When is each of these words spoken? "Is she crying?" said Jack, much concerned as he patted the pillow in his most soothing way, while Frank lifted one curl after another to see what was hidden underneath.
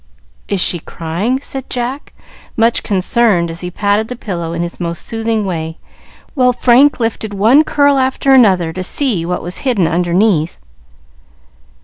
"Is 0.47 0.59
she 0.59 0.79
crying?" 0.79 1.39
said 1.41 1.69
Jack, 1.69 2.11
much 2.57 2.81
concerned 2.81 3.51
as 3.51 3.61
he 3.61 3.69
patted 3.69 4.07
the 4.07 4.15
pillow 4.15 4.51
in 4.51 4.63
his 4.63 4.79
most 4.79 5.05
soothing 5.05 5.45
way, 5.45 5.77
while 6.33 6.53
Frank 6.53 6.99
lifted 6.99 7.35
one 7.35 7.63
curl 7.63 7.99
after 7.99 8.33
another 8.33 8.73
to 8.73 8.83
see 8.83 9.27
what 9.27 9.43
was 9.43 9.59
hidden 9.59 9.85
underneath. 9.85 10.57